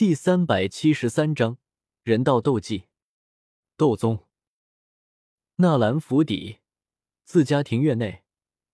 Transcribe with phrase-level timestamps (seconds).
[0.00, 1.58] 第三百七十三章
[2.04, 2.84] 人道斗技。
[3.76, 4.26] 斗宗。
[5.56, 6.60] 纳兰府邸，
[7.24, 8.24] 自家庭院内，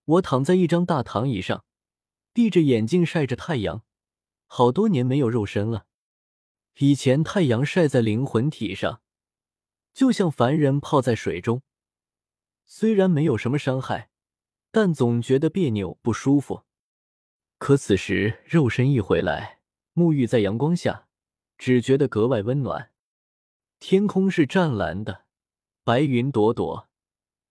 [0.05, 1.65] 我躺在一张大躺椅上，
[2.31, 3.83] 闭着眼睛晒着太阳。
[4.45, 5.87] 好多年没有肉身了，
[6.77, 9.01] 以前太阳晒在灵魂体上，
[9.93, 11.61] 就像凡人泡在水中，
[12.65, 14.11] 虽然没有什么伤害，
[14.71, 16.63] 但总觉得别扭不舒服。
[17.57, 19.59] 可此时肉身一回来，
[19.93, 21.06] 沐浴在阳光下。
[21.57, 22.91] 只觉得格外温暖，
[23.79, 25.25] 天空是湛蓝的，
[25.83, 26.87] 白云朵朵，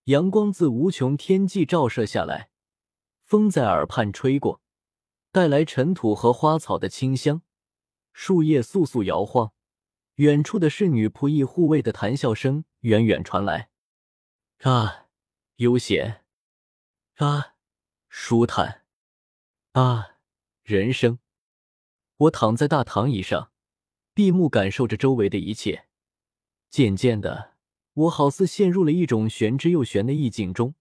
[0.05, 2.50] 阳光自无穷天际照射下来，
[3.24, 4.61] 风在耳畔吹过，
[5.33, 7.42] 带来尘土和花草的清香，
[8.12, 9.52] 树叶簌簌摇晃，
[10.14, 13.70] 远处的侍女仆役护卫的谈笑声远远传来，
[14.62, 15.09] 啊，
[15.56, 16.25] 悠闲，
[17.16, 17.56] 啊，
[18.09, 18.84] 舒坦，
[19.73, 20.16] 啊，
[20.62, 21.19] 人生。
[22.19, 23.50] 我躺在大躺椅上。
[24.16, 25.88] 闭目感受着周围的一切，
[26.70, 27.52] 渐渐的，
[27.92, 30.75] 我好似陷入了一种玄之又玄的意境中，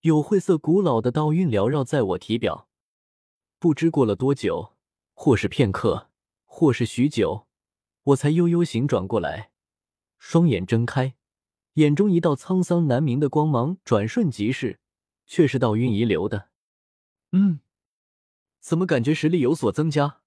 [0.00, 2.66] 有晦涩古老的道韵缭绕在我体表。
[3.58, 4.72] 不知过了多久，
[5.12, 6.08] 或是片刻，
[6.46, 7.46] 或是许久，
[8.04, 9.50] 我才悠悠醒转过来，
[10.18, 11.16] 双眼睁开，
[11.74, 14.80] 眼中一道沧桑难明的光芒转瞬即逝，
[15.26, 16.48] 却是道韵遗留的。
[17.32, 17.60] 嗯，
[18.58, 20.22] 怎么感觉实力有所增加？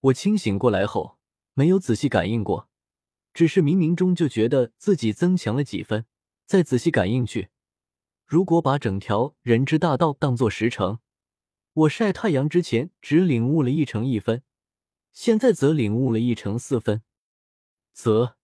[0.00, 1.18] 我清醒过来后，
[1.54, 2.68] 没有仔细感应过，
[3.34, 6.06] 只是冥冥中就觉得自己增强了几分。
[6.46, 7.50] 再仔细感应去，
[8.26, 10.98] 如果把整条人之大道当做十成，
[11.72, 14.42] 我晒太阳之前只领悟了一成一分，
[15.12, 17.02] 现在则领悟了一成四分，
[17.92, 18.36] 则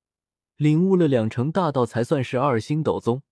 [0.56, 3.22] 领悟了两成大道才算是二星斗宗，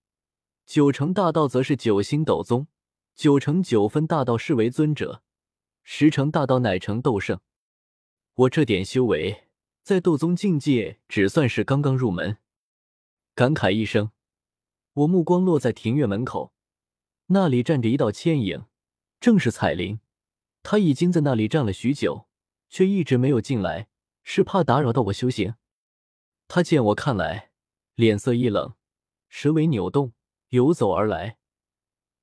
[0.66, 2.66] 九成大道则是九星斗宗，
[3.14, 5.22] 九成九分大道是为尊者，
[5.84, 7.38] 十成大道乃成斗圣。
[8.36, 9.44] 我这点修为，
[9.84, 12.38] 在斗宗境界只算是刚刚入门。
[13.32, 14.10] 感慨一声，
[14.94, 16.52] 我目光落在庭院门口，
[17.26, 18.64] 那里站着一道倩影，
[19.20, 20.00] 正是彩铃。
[20.64, 22.26] 她已经在那里站了许久，
[22.68, 23.86] 却一直没有进来，
[24.24, 25.54] 是怕打扰到我修行。
[26.48, 27.52] 她见我看来，
[27.94, 28.74] 脸色一冷，
[29.28, 30.12] 蛇尾扭动，
[30.48, 31.38] 游走而来，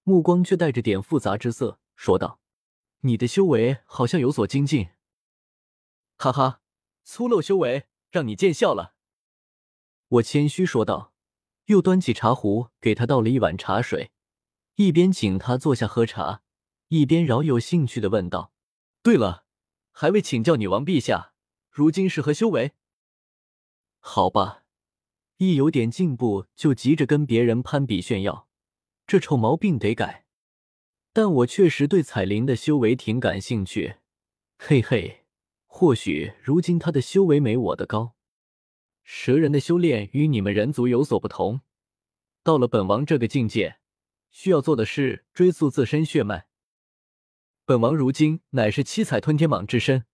[0.04, 2.42] 目光却带着点复杂之色，说道
[3.02, 4.90] ：“你的修为好像有所精进。”
[6.22, 6.62] 哈哈，
[7.04, 8.94] 粗陋修为让你见笑了。
[10.08, 11.16] 我谦虚说道，
[11.66, 14.12] 又端起茶壶给他倒了一碗茶水，
[14.76, 16.44] 一边请他坐下喝茶，
[16.90, 18.54] 一边饶有兴趣的问道
[19.02, 19.46] ：“对了，
[19.92, 21.34] 还未请教女王陛下，
[21.72, 22.74] 如今是何修为？”
[23.98, 24.66] 好吧，
[25.38, 28.48] 一有点进步就急着跟别人攀比炫耀，
[29.08, 30.28] 这臭毛病得改。
[31.14, 33.96] 但我确实对彩铃的修为挺感兴趣，
[34.60, 35.21] 嘿嘿。
[35.74, 38.14] 或许如今他的修为没我的高，
[39.04, 41.62] 蛇人的修炼与你们人族有所不同。
[42.44, 43.80] 到了本王这个境界，
[44.30, 46.46] 需要做的是追溯自身血脉。
[47.66, 50.06] 本王如今乃是七彩吞天蟒之身，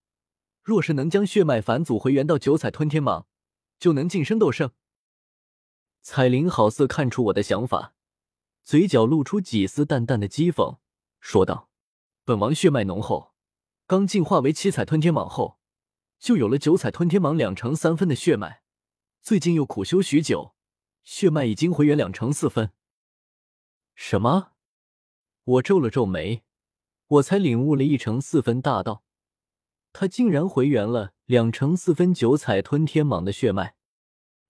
[0.62, 3.26] 若是能将血脉返祖回原到九彩吞天蟒，
[3.80, 4.70] 就能晋升斗圣。
[6.00, 7.94] 彩铃好似看出我的想法，
[8.62, 10.78] 嘴角露出几丝淡淡的讥讽，
[11.20, 11.68] 说道
[12.24, 13.27] ：“本王血脉浓厚。”
[13.88, 15.58] 刚进化为七彩吞天蟒后，
[16.18, 18.62] 就有了九彩吞天蟒两成三分的血脉。
[19.22, 20.54] 最近又苦修许久，
[21.04, 22.72] 血脉已经回原两成四分。
[23.94, 24.52] 什么？
[25.44, 26.44] 我皱了皱眉，
[27.06, 29.04] 我才领悟了一成四分大道，
[29.94, 33.74] 他竟然回原了两成四分九彩吞天蟒的血脉，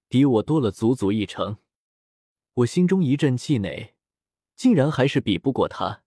[0.09, 1.59] 比我多了足足一成。
[2.55, 3.95] 我心中一阵气馁，
[4.57, 6.03] 竟然还是比不过他，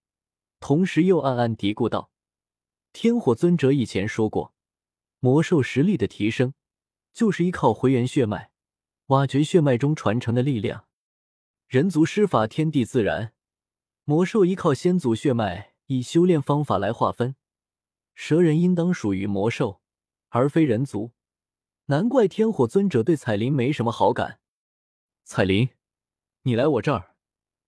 [0.60, 2.12] 同时又暗暗嘀咕道。
[2.94, 4.54] 天火尊者以前说过，
[5.20, 6.54] 魔兽实力的提升，
[7.14, 8.52] 就是依靠回元血脉，
[9.08, 10.88] 挖掘血脉中传承的力量。
[11.68, 13.34] 人族施法天地自然，
[14.04, 17.36] 魔兽依靠先祖血脉，以修炼方法来划分。
[18.14, 19.82] 蛇人应当属于魔兽，
[20.30, 21.14] 而非人族。
[21.86, 24.40] 难怪天火尊者对彩铃没什么好感。
[25.24, 25.70] 彩铃，
[26.44, 27.16] 你来我这儿，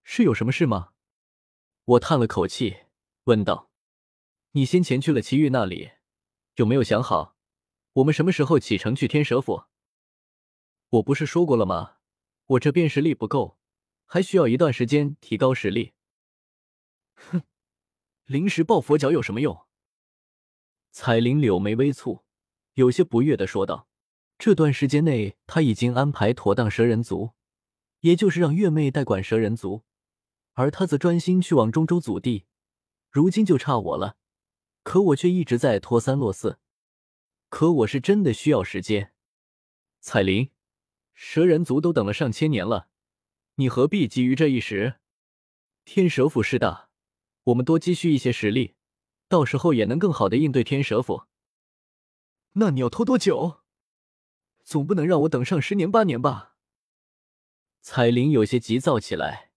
[0.03, 0.91] 是有什么事吗？
[1.85, 2.75] 我叹了口气，
[3.23, 3.72] 问道。
[4.55, 5.93] 你先前去了祁煜那里，
[6.57, 7.35] 有没有想好，
[7.93, 9.63] 我们什么时候启程去天蛇府？
[10.89, 11.95] 我不是说过了吗？
[12.45, 13.57] 我这边实力不够，
[14.05, 15.93] 还需要一段时间提高实力。
[17.15, 17.41] 哼，
[18.25, 19.65] 临时抱佛脚有什么用？
[20.91, 22.21] 彩铃柳眉微蹙，
[22.73, 23.87] 有些不悦的说道
[24.37, 27.31] ：“这段时间内，他已经安排妥当蛇人族，
[28.01, 29.81] 也就是让月妹代管蛇人族，
[30.53, 32.45] 而他则专心去往中州祖地。
[33.09, 34.17] 如今就差我了。”
[34.83, 36.59] 可我却一直在拖三落四，
[37.49, 39.13] 可我是真的需要时间。
[39.99, 40.51] 彩铃，
[41.13, 42.89] 蛇人族都等了上千年了，
[43.55, 44.95] 你何必急于这一时？
[45.85, 46.89] 天蛇府势大，
[47.45, 48.75] 我们多积蓄一些实力，
[49.27, 51.23] 到时候也能更好的应对天蛇府。
[52.53, 53.61] 那你要拖多久？
[54.63, 56.55] 总不能让我等上十年八年吧？
[57.81, 59.51] 彩铃有些急躁起来，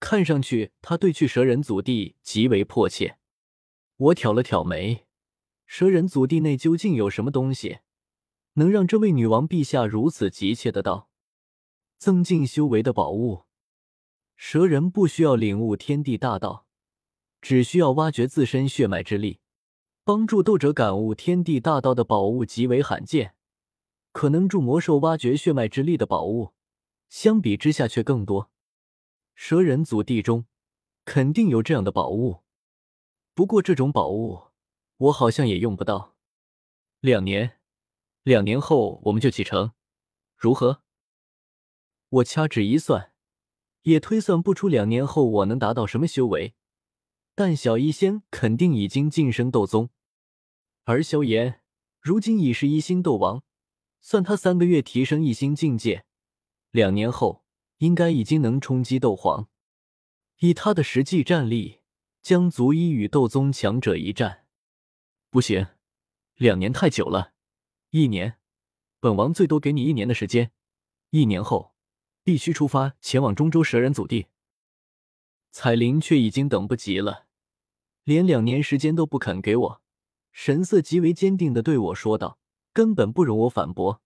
[0.00, 3.17] 看上去他对去蛇人祖地极为迫切。
[3.98, 5.06] 我挑了挑眉，
[5.66, 7.80] 蛇人祖地内究竟有什么东西，
[8.52, 11.10] 能让这位女王陛下如此急切的道
[11.98, 13.46] ：“增进修为的宝物。”
[14.36, 16.66] 蛇人不需要领悟天地大道，
[17.40, 19.40] 只需要挖掘自身血脉之力，
[20.04, 23.34] 帮助斗者感悟天地大道的宝物极为罕见。
[24.12, 26.54] 可能助魔兽挖掘血脉之力的宝物，
[27.08, 28.52] 相比之下却更多。
[29.34, 30.46] 蛇人祖地中
[31.04, 32.44] 肯定有这样的宝物，
[33.38, 34.48] 不过这种宝物
[34.96, 36.16] 我好像也用不到。
[36.98, 37.60] 两年，
[38.24, 39.74] 两年后我们就启程，
[40.36, 40.82] 如何？
[42.08, 43.12] 我掐指一算。
[43.82, 46.56] 也推算不出两年后我能达到什么修为，
[47.36, 49.90] 但小医仙肯定已经晋升斗宗，
[50.82, 51.62] 而萧炎
[52.00, 53.44] 如今已是一星斗王，
[54.00, 56.04] 算他三个月提升一星境界，
[56.72, 57.44] 两年后
[57.76, 59.48] 应该已经能冲击斗皇。
[60.38, 61.77] 以他的实际战力，
[62.28, 64.44] 将足以与斗宗强者一战。
[65.30, 65.68] 不行，
[66.34, 67.32] 两年太久了，
[67.88, 68.36] 一年，
[69.00, 70.52] 本王最多给你一年的时间，
[71.08, 71.74] 一年后。
[72.22, 74.26] 必须出发前往中州蛇人祖地。
[75.52, 77.24] 彩铃却已经等不及了，
[78.04, 79.82] 连两年时间都不肯给我，
[80.30, 82.38] 神色极为坚定的对我说道
[82.74, 84.02] ：“根本不容我反驳。”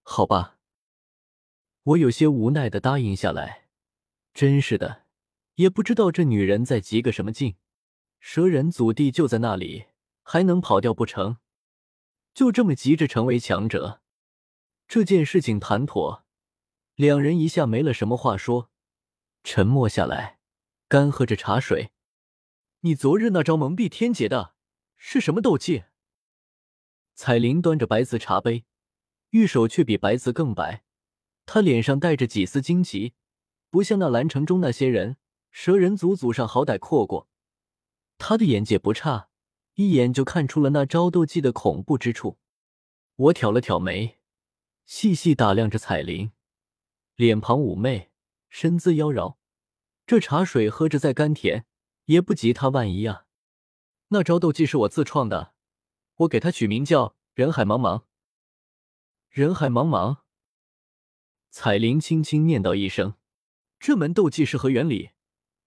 [0.00, 0.56] 好吧，
[1.82, 3.68] 我有些无奈的答应下来。
[4.32, 5.01] 真是的，
[5.56, 7.56] 也不知道这女人在急个什么劲。
[8.20, 9.86] 蛇人祖地就在那里，
[10.22, 11.38] 还能跑掉不成？
[12.32, 14.00] 就这么急着成为强者？
[14.86, 16.24] 这件事情谈妥。
[16.94, 18.70] 两人一下没了什么话说，
[19.42, 20.38] 沉默下来，
[20.88, 21.90] 干喝着茶水。
[22.80, 24.54] 你昨日那招蒙蔽天劫的
[24.96, 25.84] 是什么斗技？
[27.14, 28.64] 彩铃端着白瓷茶杯，
[29.30, 30.84] 玉手却比白瓷更白。
[31.44, 33.14] 她脸上带着几丝惊奇，
[33.70, 35.16] 不像那蓝城中那些人。
[35.52, 37.28] 蛇人族祖上好歹阔过，
[38.16, 39.28] 他的眼界不差，
[39.74, 42.38] 一眼就看出了那招斗技的恐怖之处。
[43.16, 44.18] 我挑了挑眉，
[44.86, 46.32] 细细打量着彩铃。
[47.16, 48.10] 脸庞妩媚，
[48.48, 49.36] 身姿妖娆，
[50.06, 51.66] 这茶水喝着再甘甜，
[52.06, 53.26] 也不及他万一啊！
[54.08, 55.52] 那招斗技是我自创的，
[56.16, 58.04] 我给他取名叫“人海茫茫”。
[59.28, 60.22] 人海茫茫，
[61.50, 63.16] 彩铃轻轻念叨一声
[63.78, 65.10] ：“这门斗技是何原理？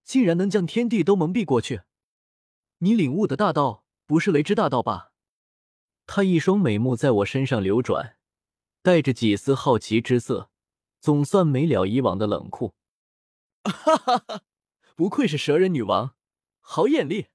[0.06, 1.82] 竟然能将天地都蒙蔽过去？
[2.78, 5.12] 你领悟的大道不是雷之大道吧？”
[6.06, 8.16] 他一双美目在我身上流转，
[8.80, 10.50] 带着几丝好奇之色。
[10.98, 12.74] 总算没了以往的冷酷，
[13.62, 14.42] 哈哈哈！
[14.96, 16.16] 不愧是蛇人女王，
[16.58, 17.26] 好眼力。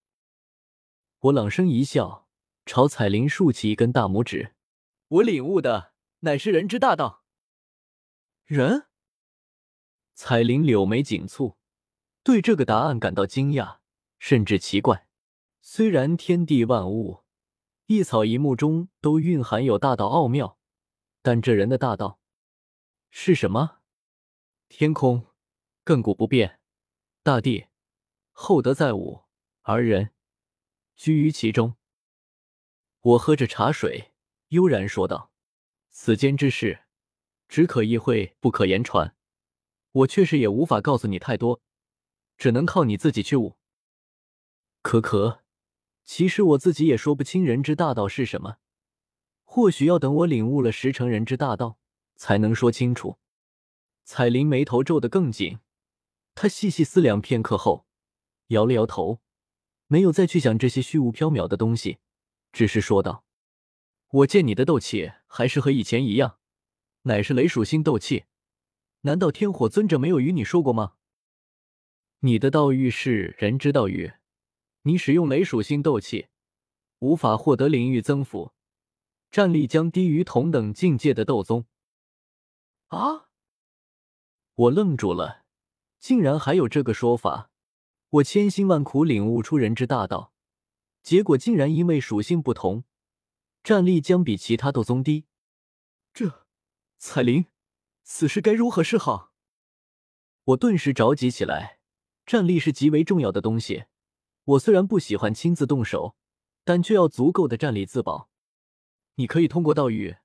[1.20, 2.28] 我冷声一笑，
[2.66, 4.56] 朝彩铃竖起一根大拇指。
[5.08, 7.24] 我领悟的乃是人之大道。
[8.46, 8.88] 人？
[10.16, 11.56] 彩铃柳眉紧蹙，
[12.24, 13.80] 对这个答案感到惊讶，
[14.20, 15.08] 甚至奇怪。
[15.62, 17.24] 虽然天地万物、
[17.88, 20.58] 一草一木中都蕴含有大道奥妙，
[21.22, 22.20] 但这人的大道。
[23.10, 23.80] 是什么？
[24.70, 25.28] 天空
[25.84, 26.60] 亘古不变，
[27.24, 27.68] 大地
[28.32, 29.26] 厚德载物，
[29.64, 30.12] 而人
[30.96, 31.76] 居于其中。
[33.02, 34.14] 我喝着茶水，
[34.50, 35.32] 悠然说道
[35.90, 36.84] ：“此间之事，
[37.48, 39.16] 只可意会，不可言传。
[39.92, 41.62] 我确实也无法告诉你太多，
[42.42, 43.58] 只能靠你自己去悟。”
[44.82, 45.44] 可可，
[46.04, 48.58] 其实我自己也说不清人之大道是什么，
[49.44, 51.78] 或许要等我领悟了十成人之大道。
[52.22, 53.18] 才能说清楚。
[54.04, 55.58] 彩铃眉头皱得更紧，
[56.36, 57.88] 她细细思量片刻后，
[58.50, 59.22] 摇了摇头，
[59.88, 61.98] 没有再去想这些虚无缥缈的东西，
[62.52, 63.24] 只是说道
[64.22, 66.38] ：“我见你的斗气还是和以前一样，
[67.04, 68.26] 乃是雷属性斗气。
[69.02, 70.94] 难道天火尊者没有与你说过吗？
[72.24, 74.14] 你的道域是人之道域，
[74.84, 76.28] 你使用雷属性斗气，
[77.00, 78.54] 无法获得领域增幅，
[79.32, 81.66] 战力将低于同等境界的斗宗。”
[82.90, 83.28] 啊！
[84.54, 85.46] 我愣住了，
[86.00, 87.50] 竟然还有这个说法。
[88.10, 90.32] 我千辛万苦领悟出人之大道，
[91.02, 92.84] 结果竟然因为属性不同，
[93.64, 95.26] 战力将比其他斗宗低。
[96.14, 96.46] 这，
[97.00, 97.48] 彩铃，
[98.04, 99.34] 此事该如何是好？
[100.44, 101.80] 我顿时着急起来。
[102.26, 103.86] 战力是极为重要的东西，
[104.44, 106.16] 我虽然不喜欢亲自动手，
[106.64, 108.30] 但却要足够的战力自保。
[109.16, 110.18] 你可以通过道语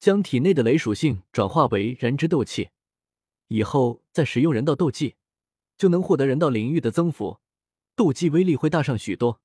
[0.00, 2.70] 将体内的雷属性转化为人之斗气，
[3.48, 5.16] 以后再使用人道斗技，
[5.76, 7.40] 就能获得人道领域的增幅，
[7.94, 9.40] 斗技威力会大上许多。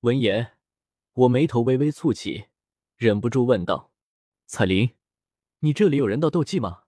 [0.00, 0.58] 闻言，
[1.14, 2.46] 我眉头微微蹙起，
[2.96, 3.90] 忍不住问道
[4.46, 4.94] ：“彩铃，
[5.60, 6.82] 你这里有人道斗技吗？”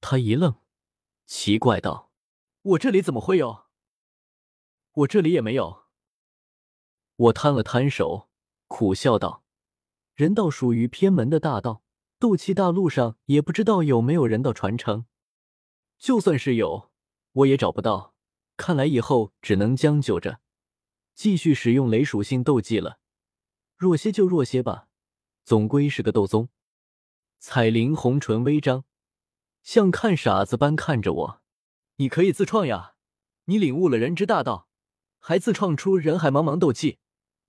[0.00, 0.54] 他一愣，
[1.26, 2.09] 奇怪道
[2.62, 3.66] ：“我这里怎么会有？
[4.92, 5.84] 我这里也没有。”
[7.16, 8.28] 我摊了摊手，
[8.68, 9.44] 苦笑道
[10.14, 11.82] ：“人道属于偏门的大道，
[12.18, 15.06] 斗气大陆上也不知道有没有人道传承。
[15.98, 16.90] 就算是有，
[17.32, 18.14] 我也找不到。
[18.56, 20.40] 看来以后只能将就着。”
[21.14, 22.98] 继续使用雷属性斗技了，
[23.76, 24.88] 弱些就弱些吧，
[25.44, 26.48] 总归是个斗宗。
[27.38, 28.84] 彩铃红唇微张，
[29.62, 31.42] 像看傻子般看着我。
[32.00, 32.94] 你可以自创呀，
[33.44, 34.70] 你领悟了人之大道，
[35.18, 36.98] 还自创出人海茫茫斗技，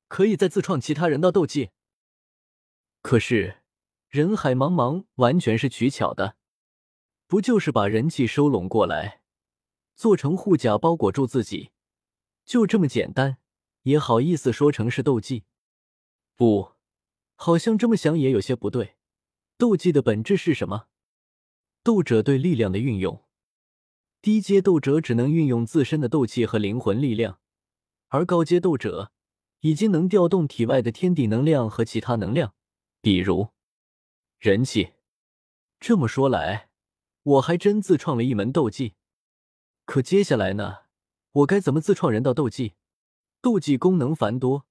[0.09, 1.69] 可以再自创其他人道斗技。
[3.01, 3.61] 可是
[4.09, 6.35] 人海茫茫完全是取巧的，
[7.27, 9.21] 不就是把人气收拢过来，
[9.95, 11.71] 做成护甲包裹住自己，
[12.43, 13.37] 就这么简单。
[13.83, 15.45] 也好意思说成是斗技？
[16.35, 16.73] 不，
[17.35, 18.97] 好像这么想也有些不对。
[19.57, 20.89] 斗技的本质是什么？
[21.81, 23.23] 斗者对力量的运用。
[24.21, 27.39] 低阶斗者只能运用自身的斗气和灵魂力量，
[28.09, 29.11] 而高阶斗者
[29.61, 32.53] 已经能调动体外的天地能量和其他能量，
[33.01, 33.49] 比如
[34.37, 34.93] 人气。
[35.79, 36.69] 这么说来，
[37.23, 38.93] 我还真自创了一门斗技。
[39.85, 40.81] 可接下来呢？
[41.31, 42.73] 我该怎么自创人道斗技？
[43.41, 44.67] 斗技功能繁多，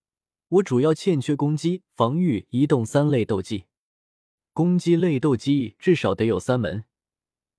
[0.49, 3.65] 我主要欠缺攻击、防御、移动三类斗技。
[4.53, 6.85] 攻击类斗技至少得有三门：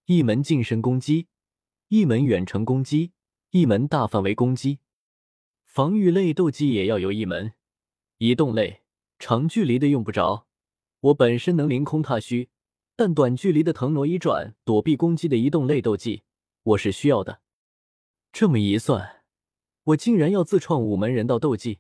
[0.05, 1.27] 一门近身攻击，
[1.91, 3.11] 一门远程攻击，
[3.49, 4.79] 一门大范围攻击。
[5.65, 7.51] 防御类斗技也要有一门。
[8.19, 8.83] 移动类
[9.19, 10.47] 长距离的用不着，
[11.01, 12.47] 我本身能凌空踏虚，
[12.95, 16.23] 但短距离的腾挪移转、躲避攻击的移动类斗技，
[16.63, 17.41] 我是需要的。
[18.31, 19.23] 这么一算。
[19.83, 21.79] 我竟然要自创五门人道斗技，